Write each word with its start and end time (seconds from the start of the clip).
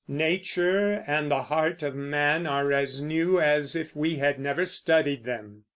Nature 0.07 1.03
and 1.05 1.29
the 1.29 1.43
heart 1.43 1.83
of 1.83 1.93
man 1.93 2.47
are 2.47 2.71
as 2.73 3.03
new 3.03 3.39
as 3.39 3.75
if 3.75 3.95
we 3.95 4.15
had 4.15 4.39
never 4.39 4.65
studied 4.65 5.25
them. 5.25 5.63